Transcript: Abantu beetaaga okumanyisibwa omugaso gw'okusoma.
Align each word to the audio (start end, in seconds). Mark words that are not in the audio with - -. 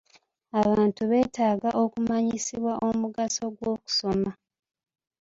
Abantu 0.61 1.01
beetaaga 1.11 1.69
okumanyisibwa 1.83 2.73
omugaso 2.87 3.43
gw'okusoma. 3.57 4.31